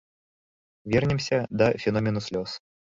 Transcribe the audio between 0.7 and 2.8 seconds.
Вернемся да феномену слёз.